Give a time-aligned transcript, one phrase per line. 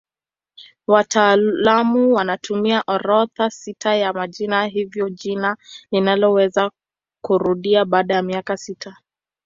[0.87, 5.57] Wataalamu wanatumia orodha sita ya majina hivyo jina
[5.91, 6.71] linaweza
[7.21, 8.97] kurudia baada ya miaka sita.